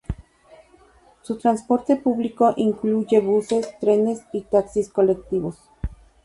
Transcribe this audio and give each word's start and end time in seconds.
Su 1.21 1.37
transporte 1.37 1.95
público 1.95 2.55
incluye 2.57 3.19
buses, 3.19 3.69
trenes 3.79 4.23
y 4.33 4.41
taxis 4.41 4.89
colectivos. 4.89 5.59